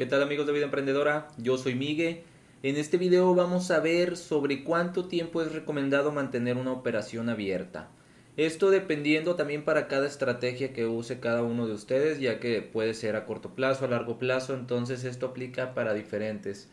[0.00, 1.28] ¿Qué tal amigos de Vida Emprendedora?
[1.36, 2.24] Yo soy Migue.
[2.62, 7.90] En este video vamos a ver sobre cuánto tiempo es recomendado mantener una operación abierta.
[8.38, 12.94] Esto dependiendo también para cada estrategia que use cada uno de ustedes, ya que puede
[12.94, 16.70] ser a corto plazo, a largo plazo, entonces esto aplica para diferentes.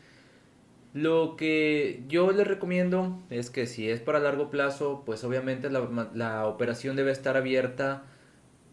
[0.94, 6.10] Lo que yo les recomiendo es que si es para largo plazo, pues obviamente la,
[6.14, 8.06] la operación debe estar abierta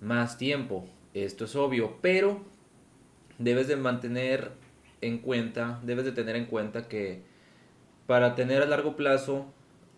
[0.00, 0.84] más tiempo.
[1.12, 2.53] Esto es obvio, pero
[3.38, 4.52] debes de mantener
[5.00, 7.22] en cuenta, debes de tener en cuenta que
[8.06, 9.46] para tener a largo plazo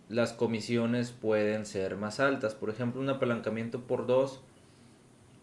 [0.09, 2.55] las comisiones pueden ser más altas.
[2.55, 4.41] Por ejemplo, un apalancamiento por dos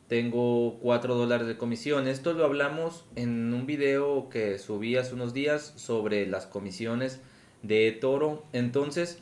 [0.09, 2.09] tengo 4 dólares de comisión.
[2.09, 7.21] Esto lo hablamos en un video que subí hace unos días sobre las comisiones
[7.63, 8.45] de Toro.
[8.53, 9.19] Entonces,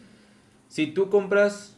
[0.69, 1.72] si tú compras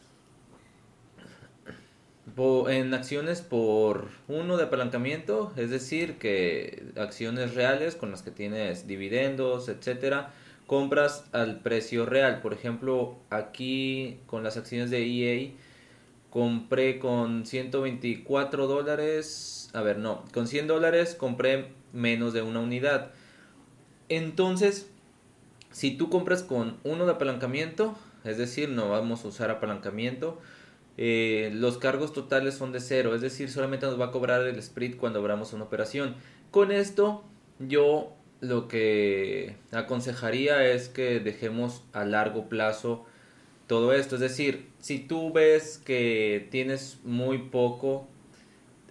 [2.37, 8.87] en acciones por uno de apalancamiento, es decir, que acciones reales con las que tienes
[8.87, 10.33] dividendos, etcétera,
[10.67, 12.41] compras al precio real.
[12.41, 15.51] Por ejemplo, aquí con las acciones de EA
[16.29, 23.11] compré con 124 dólares, a ver, no, con 100 dólares compré menos de una unidad.
[24.09, 24.89] Entonces,
[25.71, 30.41] si tú compras con uno de apalancamiento, es decir, no vamos a usar apalancamiento,
[30.97, 34.57] eh, los cargos totales son de cero, es decir, solamente nos va a cobrar el
[34.59, 36.15] split cuando abramos una operación.
[36.51, 37.23] Con esto,
[37.59, 43.05] yo lo que aconsejaría es que dejemos a largo plazo
[43.67, 44.15] todo esto.
[44.15, 48.07] Es decir, si tú ves que tienes muy poco,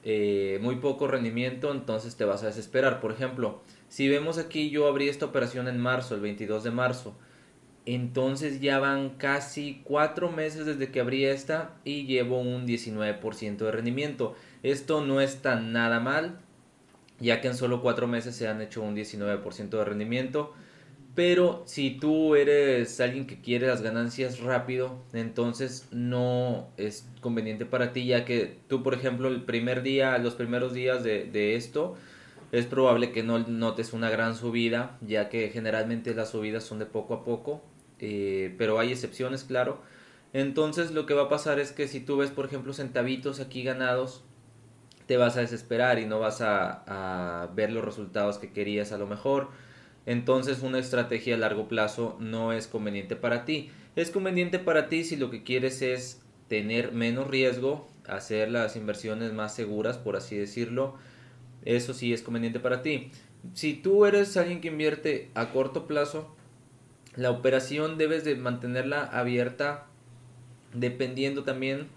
[0.02, 3.00] eh, muy poco rendimiento, entonces te vas a desesperar.
[3.00, 7.16] Por ejemplo, si vemos aquí, yo abrí esta operación en marzo, el 22 de marzo.
[7.86, 13.70] Entonces ya van casi cuatro meses desde que abrí esta y llevo un 19% de
[13.70, 14.34] rendimiento.
[14.62, 16.38] Esto no está nada mal,
[17.20, 20.54] ya que en solo cuatro meses se han hecho un 19% de rendimiento.
[21.14, 27.92] Pero si tú eres alguien que quiere las ganancias rápido, entonces no es conveniente para
[27.92, 31.94] ti, ya que tú, por ejemplo, el primer día, los primeros días de, de esto,
[32.50, 36.86] es probable que no notes una gran subida, ya que generalmente las subidas son de
[36.86, 37.62] poco a poco
[38.00, 39.82] eh, pero hay excepciones, claro.
[40.32, 43.62] Entonces lo que va a pasar es que si tú ves, por ejemplo, centavitos aquí
[43.62, 44.24] ganados,
[45.06, 49.06] te vas a desesperar y no vas a, ver los resultados que querías a lo
[49.06, 49.48] mejor.
[50.06, 53.70] Entonces una estrategia a largo plazo no es conveniente para ti.
[53.96, 59.32] Es conveniente para ti si lo que quieres es tener menos riesgo, hacer las inversiones
[59.32, 60.96] más seguras, por así decirlo.
[61.64, 63.10] Eso sí es conveniente para ti.
[63.52, 66.33] Si tú eres alguien que invierte a corto plazo,
[67.16, 69.86] la operación debes de mantenerla abierta
[70.72, 71.88] dependiendo también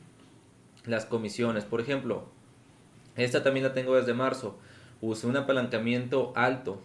[0.86, 1.66] las comisiones.
[1.66, 2.30] Por ejemplo,
[3.16, 4.58] esta también la tengo desde marzo.
[5.02, 6.82] Usé un apalancamiento alto,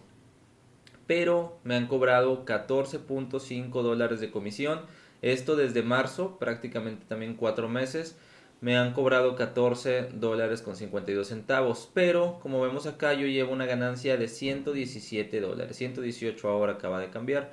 [1.07, 4.81] pero me han cobrado 14.5 dólares de comisión.
[5.21, 8.17] Esto desde marzo, prácticamente también 4 meses.
[8.61, 11.89] Me han cobrado 14 dólares con 52 centavos.
[11.93, 15.77] Pero como vemos acá, yo llevo una ganancia de 117 dólares.
[15.77, 17.51] 118 ahora acaba de cambiar.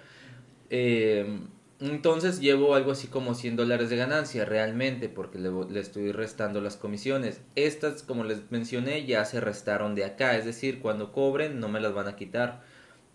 [0.71, 1.41] Eh,
[1.81, 6.77] entonces llevo algo así como 100 dólares de ganancia realmente porque le, estoy restando las
[6.77, 7.41] comisiones.
[7.57, 10.37] Estas, como les mencioné, ya se restaron de acá.
[10.37, 12.63] Es decir, cuando cobren no me las van a quitar.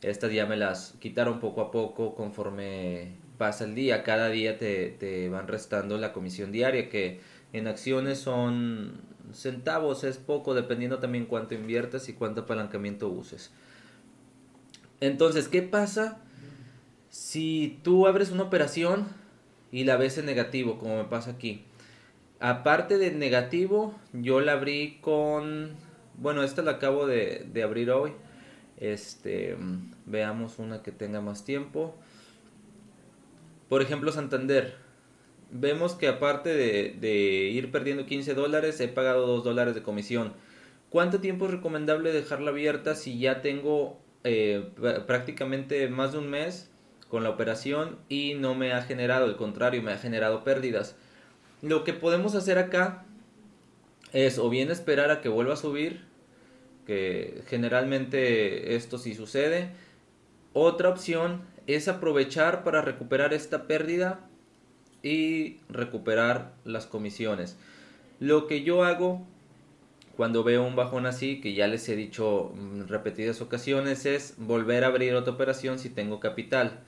[0.01, 4.03] Estas ya me las quitaron poco a poco conforme pasa el día.
[4.03, 7.21] Cada día te, te van restando la comisión diaria que
[7.53, 8.99] en acciones son
[9.31, 13.51] centavos, es poco dependiendo también cuánto inviertas y cuánto apalancamiento uses.
[15.01, 16.24] Entonces, ¿qué pasa?
[17.15, 19.07] Si tú abres una operación
[19.71, 21.63] y la ves en negativo, como me pasa aquí,
[22.41, 25.77] aparte de negativo, yo la abrí con,
[26.17, 28.11] bueno, esta la acabo de, abrir hoy.
[28.75, 29.55] Este,
[30.05, 31.95] veamos una que tenga más tiempo.
[33.69, 34.75] Por ejemplo, Santander.
[35.51, 40.33] Vemos que aparte de, ir perdiendo 15 dólares, he pagado 2 dólares de comisión.
[40.89, 44.69] ¿Cuánto tiempo es recomendable dejarla abierta si ya tengo eh,
[45.07, 46.74] prácticamente más de un mes
[47.15, 50.97] con la operación y no me ha generado, al contrario, me ha generado pérdidas.
[51.61, 53.05] Lo que podemos hacer acá
[54.11, 56.03] es o bien esperar a que vuelva a subir,
[56.85, 59.69] que generalmente esto sí sucede.
[60.51, 64.19] Otra opción es aprovechar para recuperar esta pérdida
[65.01, 67.55] y recuperar las comisiones.
[68.19, 69.25] Lo que yo hago
[70.17, 74.83] cuando veo un bajón así, que ya les he dicho en repetidas ocasiones, es volver
[74.83, 76.81] a abrir otra operación si tengo capital.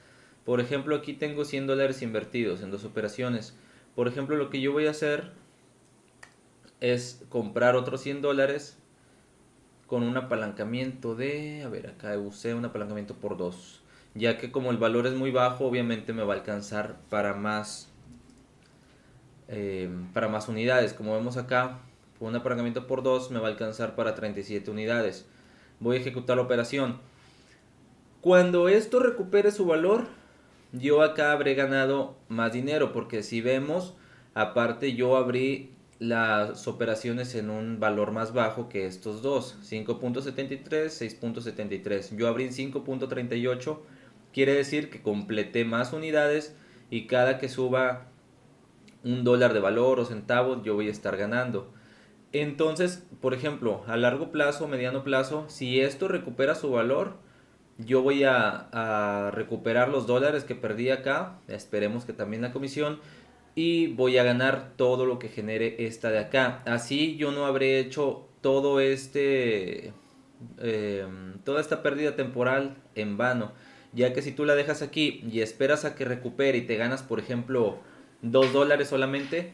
[0.47, 3.53] Por ejemplo, aquí tengo 100 dólares invertidos en dos operaciones.
[3.95, 5.33] Por ejemplo, lo que yo voy a hacer
[6.79, 8.77] es comprar otros 100 dólares
[9.87, 13.81] con un apalancamiento de, a ver, acá usé un apalancamiento por 2,
[14.15, 17.89] ya que como el valor es muy bajo, obviamente me va a alcanzar para más,
[19.49, 20.93] eh, para más unidades.
[20.93, 21.79] Como vemos acá,
[22.21, 25.25] un apalancamiento por 2 me va a alcanzar para 37 unidades.
[25.81, 27.01] Voy a ejecutar la operación.
[28.21, 30.07] Cuando esto recupere su valor,
[30.71, 33.95] yo acá habré ganado más dinero, porque si vemos,
[34.33, 42.15] aparte yo abrí las operaciones en un valor más bajo que estos dos, 5.73, 6.73.
[42.15, 43.79] Yo abrí en 5.38,
[44.31, 46.55] quiere decir que completé más unidades
[46.89, 48.07] y cada que suba
[49.03, 51.71] un dólar de valor o centavos yo voy a estar ganando.
[52.33, 57.15] Entonces, por ejemplo, a largo plazo, mediano plazo, si esto recupera su valor,
[57.77, 62.99] yo voy a, recuperar los dólares que perdí acá, esperemos que también la comisión,
[63.55, 66.61] y voy a ganar todo lo que genere esta de acá.
[66.65, 69.93] Así yo no habré hecho todo este
[70.59, 73.53] em, toda esta pérdida temporal en vano,
[73.93, 77.01] ya que si tú la dejas aquí y esperas a que recupere y te ganas
[77.01, 77.79] por ejemplo
[78.21, 79.53] 2 dólares solamente,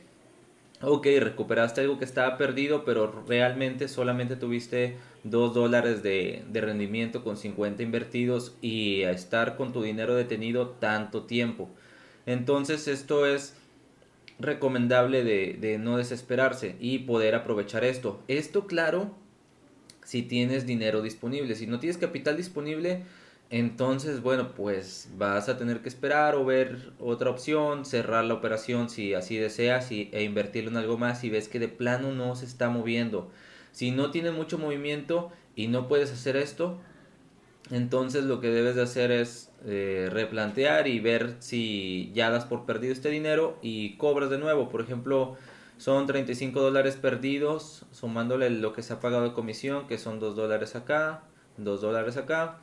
[0.84, 7.24] ok, recuperaste algo que estaba perdido, pero realmente solamente tuviste 2 dólares de, de rendimiento
[7.24, 11.70] con 50 invertidos y a estar con tu dinero detenido tanto tiempo.
[12.26, 13.56] Entonces esto es
[14.40, 18.22] recomendable de, no desesperarse y poder aprovechar esto.
[18.28, 19.12] Esto, claro,
[20.04, 21.56] si tienes dinero disponible.
[21.56, 23.04] Si no tienes capital disponible,
[23.54, 28.90] entonces, bueno, pues vas a tener que esperar o ver otra opción, cerrar la operación
[28.90, 32.36] si así deseas y, e invertirlo en algo más si ves que de plano no
[32.36, 33.30] se está moviendo.
[33.72, 36.80] Si no tiene mucho movimiento y no puedes hacer esto,
[37.70, 42.66] entonces lo que debes de hacer es eh, replantear y ver si ya das por
[42.66, 44.68] perdido este dinero y cobras de nuevo.
[44.68, 45.38] Por ejemplo,
[45.78, 50.36] son 35 dólares perdidos, sumándole lo que se ha pagado de comisión, que son 2
[50.36, 51.22] dólares acá,
[51.58, 52.58] 2 dólares acá.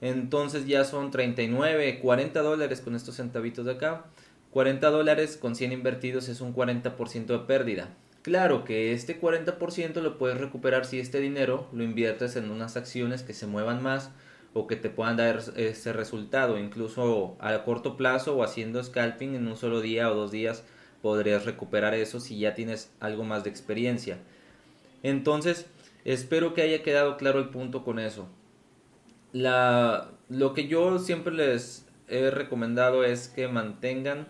[0.00, 4.04] Entonces ya son 39, 40 dólares con estos centavitos de acá.
[4.50, 7.94] 40 dólares con 100 invertidos es un 40% de pérdida.
[8.22, 13.22] Claro que este 40% lo puedes recuperar si este dinero lo inviertes en unas acciones
[13.22, 14.10] que se muevan más
[14.54, 16.58] o que te puedan dar ese resultado.
[16.58, 20.64] Incluso a corto plazo o haciendo scalping en un solo día o dos días
[21.02, 24.18] podrías recuperar eso si ya tienes algo más de experiencia.
[25.02, 25.66] Entonces,
[26.04, 28.28] espero que haya quedado claro el punto con eso.
[29.32, 34.28] La, lo que yo siempre les he recomendado es que mantengan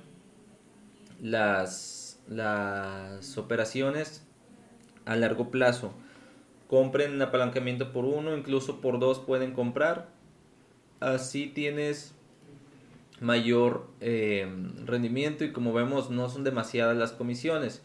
[1.21, 4.27] las, las operaciones
[5.05, 5.93] a largo plazo
[6.69, 10.09] compren apalancamiento por uno, incluso por dos pueden comprar.
[11.01, 12.15] Así tienes
[13.21, 14.47] mayor eh,
[14.85, 17.83] rendimiento y como vemos no son demasiadas las comisiones.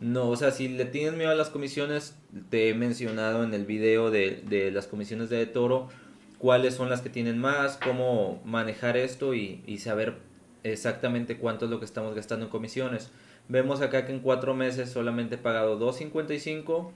[0.00, 2.16] No, o sea, si le tienes miedo a las comisiones,
[2.50, 5.88] te he mencionado en el video de, de las comisiones de Toro
[6.38, 10.16] cuáles son las que tienen más, cómo manejar esto y, saber
[10.64, 13.10] exactamente cuánto es lo que estamos gastando en comisiones.
[13.48, 16.90] Vemos acá que en cuatro meses solamente he pagado 2.55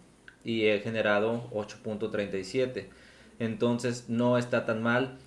[0.44, 2.86] y he generado 8.37
[3.38, 5.18] entonces no está tan mal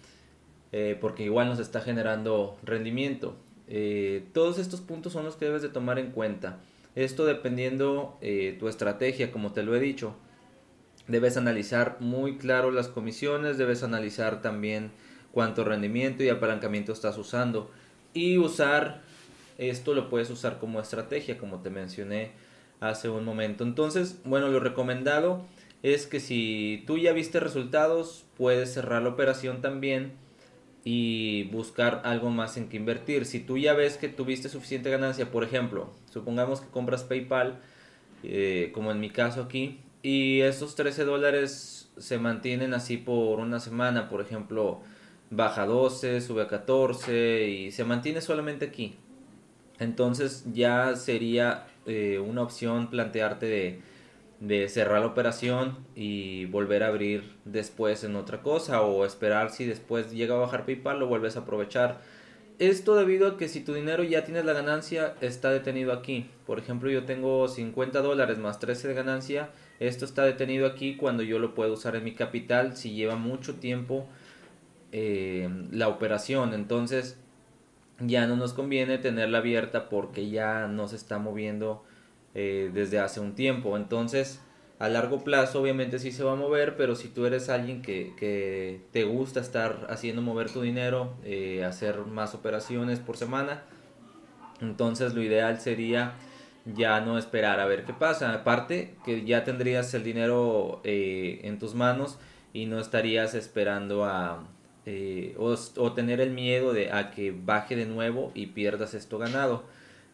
[0.72, 3.36] eh, porque igual nos está generando rendimiento.
[3.68, 6.60] Eh, todos estos puntos son los que debes de tomar en cuenta.
[6.96, 10.16] Esto dependiendo eh, tu estrategia como te lo he dicho
[11.08, 14.92] debes analizar muy claro las comisiones debes analizar también
[15.32, 17.72] cuánto rendimiento y apalancamiento estás usando
[18.14, 19.02] y usar
[19.58, 22.32] esto lo puedes usar como estrategia como te mencioné
[22.80, 23.64] hace un momento.
[23.64, 25.46] Entonces, bueno, lo recomendado
[25.84, 30.14] es que si tú ya viste resultados, puedes cerrar la operación también
[30.84, 33.26] y buscar algo más en que invertir.
[33.26, 37.60] Si tú ya ves que tuviste suficiente ganancia, por ejemplo, supongamos que compras PayPal,
[38.24, 43.60] eh, como en mi caso aquí, y esos 13 dólares se mantienen así por una
[43.60, 44.82] semana, por ejemplo,
[45.32, 48.98] baja 12, sube a 14 y se mantiene solamente aquí.
[49.80, 53.82] Entonces ya sería eh, una opción plantearte
[54.40, 59.66] de, cerrar la operación y volver a abrir después en otra cosa o esperar si
[59.66, 62.00] después llega a bajar PayPal lo vuelves a aprovechar.
[62.58, 66.30] Esto debido a que si tu dinero ya tienes la ganancia está detenido aquí.
[66.46, 69.50] Por ejemplo yo tengo 50 dólares más 13 de ganancia.
[69.80, 73.56] Esto está detenido aquí cuando yo lo puedo usar en mi capital si lleva mucho
[73.56, 74.08] tiempo
[74.94, 76.54] eh, la operación.
[76.54, 77.18] Entonces
[78.00, 81.84] ya no nos conviene tenerla abierta porque ya no se está moviendo
[82.36, 83.76] eh, desde hace un tiempo.
[83.78, 84.42] Entonces,
[84.78, 88.82] a largo plazo obviamente sí se va a mover, pero si tú eres alguien que,
[88.92, 93.64] te gusta estar haciendo mover tu dinero, eh, hacer más operaciones por semana,
[94.62, 96.16] entonces lo ideal sería
[96.66, 98.34] ya no esperar a ver qué pasa.
[98.34, 102.18] Aparte que ya tendrías el dinero eh, en tus manos
[102.52, 104.44] y no estarías esperando a
[104.86, 109.64] eh, o, tener el miedo de a que baje de nuevo y pierdas esto ganado.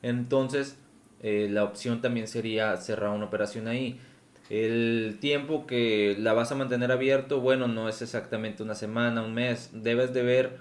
[0.04, 0.78] Entonces
[1.24, 4.00] la opción también sería cerrar una operación ahí.
[4.52, 9.34] El tiempo que la vas a mantener abierto, bueno, no es exactamente una semana, un
[9.34, 9.70] mes.
[9.72, 10.58] Debes de ver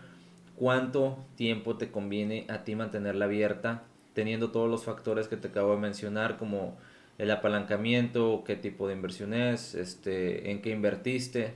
[0.55, 3.83] cuánto tiempo te conviene a ti mantenerla abierta
[4.15, 6.79] teniendo todos los factores que te acabo de mencionar, como
[7.19, 11.55] el apalancamiento, qué tipo de inversión es, este, en qué invertiste.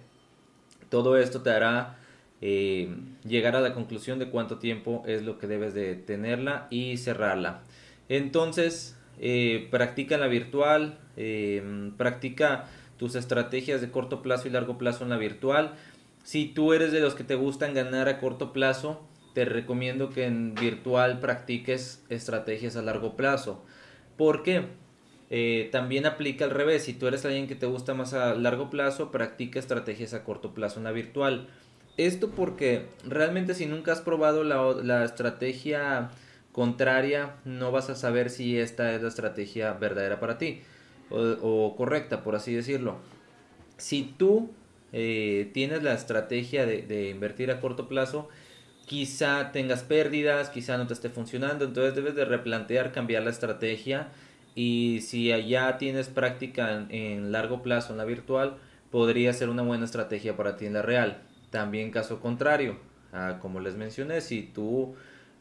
[0.89, 1.99] Todo esto te hará
[2.41, 6.97] eh, llegar a la conclusión de cuánto tiempo es lo que debes de tenerla y
[6.97, 7.61] cerrarla.
[8.09, 12.67] Entonces, eh, practica la virtual, eh, practica
[12.97, 15.75] tus estrategias de corto plazo y largo plazo en la virtual.
[16.23, 20.25] Si tú eres de los que te gustan ganar a corto plazo, te recomiendo que
[20.27, 23.65] en virtual practiques estrategias a largo plazo.
[24.17, 24.67] porque
[25.31, 26.85] eh, también aplica al revés.
[26.85, 30.55] Si tú eres alguien que te gusta más a largo plazo, practica estrategias a corto
[30.55, 31.49] plazo en la virtual.
[31.97, 36.11] Esto porque realmente si nunca has probado la, estrategia
[36.55, 40.63] contraria, no vas a saber si esta es la estrategia verdadera para ti
[41.11, 42.97] o, correcta, por así decirlo.
[43.77, 44.51] Si tú
[44.93, 48.31] eh, tienes la estrategia de invertir a corto plazo,
[48.87, 54.09] quizá tengas pérdidas, quizá no te esté funcionando, entonces debes de replantear, cambiar la estrategia
[54.55, 58.57] y si ya tienes práctica en, largo plazo en la virtual,
[58.91, 61.23] podría ser una buena estrategia para ti en la real.
[61.51, 62.77] También caso contrario,
[63.13, 64.95] ah, como les mencioné, si tú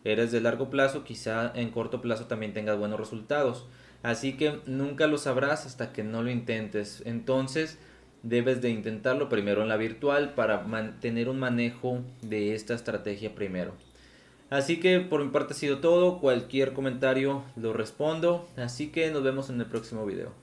[0.04, 3.66] eres de largo plazo, quizá en corto plazo también tengas buenos resultados.
[4.02, 7.02] Así que nunca lo sabrás hasta que no lo intentes.
[7.06, 7.80] Entonces,
[8.22, 13.74] debes de intentarlo primero en la virtual para mantener un manejo de esta estrategia primero.
[14.50, 19.24] Así que por mi parte ha sido todo, cualquier comentario lo respondo, así que nos
[19.24, 20.43] vemos en el próximo video.